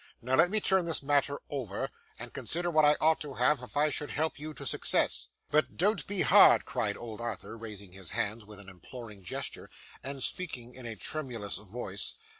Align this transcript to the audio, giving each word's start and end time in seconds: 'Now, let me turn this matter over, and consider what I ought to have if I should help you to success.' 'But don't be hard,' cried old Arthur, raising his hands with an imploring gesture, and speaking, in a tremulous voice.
'Now, 0.19 0.33
let 0.33 0.49
me 0.49 0.59
turn 0.59 0.85
this 0.85 1.03
matter 1.03 1.37
over, 1.51 1.91
and 2.17 2.33
consider 2.33 2.71
what 2.71 2.83
I 2.85 2.95
ought 2.99 3.21
to 3.21 3.35
have 3.35 3.61
if 3.61 3.77
I 3.77 3.89
should 3.89 4.09
help 4.09 4.39
you 4.39 4.51
to 4.55 4.65
success.' 4.65 5.27
'But 5.51 5.77
don't 5.77 6.07
be 6.07 6.21
hard,' 6.23 6.65
cried 6.65 6.97
old 6.97 7.21
Arthur, 7.21 7.55
raising 7.55 7.91
his 7.91 8.09
hands 8.09 8.43
with 8.43 8.59
an 8.59 8.67
imploring 8.67 9.23
gesture, 9.23 9.69
and 10.01 10.23
speaking, 10.23 10.73
in 10.73 10.87
a 10.87 10.95
tremulous 10.95 11.57
voice. 11.57 12.15